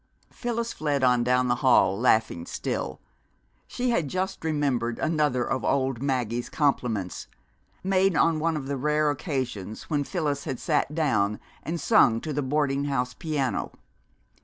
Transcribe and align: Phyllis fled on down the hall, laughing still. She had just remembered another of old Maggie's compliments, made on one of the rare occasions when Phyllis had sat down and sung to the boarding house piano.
Phyllis 0.31 0.73
fled 0.73 1.03
on 1.03 1.23
down 1.23 1.47
the 1.47 1.57
hall, 1.61 1.95
laughing 1.95 2.47
still. 2.47 2.99
She 3.67 3.91
had 3.91 4.07
just 4.07 4.43
remembered 4.43 4.97
another 4.97 5.43
of 5.47 5.63
old 5.63 6.01
Maggie's 6.01 6.49
compliments, 6.49 7.27
made 7.83 8.15
on 8.15 8.39
one 8.39 8.57
of 8.57 8.65
the 8.65 8.77
rare 8.77 9.11
occasions 9.11 9.91
when 9.91 10.03
Phyllis 10.03 10.45
had 10.45 10.59
sat 10.59 10.95
down 10.95 11.39
and 11.61 11.79
sung 11.79 12.19
to 12.21 12.33
the 12.33 12.41
boarding 12.41 12.85
house 12.85 13.13
piano. 13.13 13.73